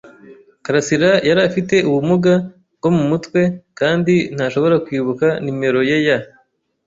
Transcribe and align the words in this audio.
karasira 0.65 1.11
yari 1.27 1.41
afite 1.49 1.75
ubumuga 1.89 2.33
bwo 2.77 2.89
mu 2.95 3.03
mutwe 3.11 3.41
kandi 3.79 4.13
ntashobora 4.35 4.75
kwibuka 4.85 5.27
nimero 5.43 5.79
ye 5.89 5.97
ya 6.07 6.17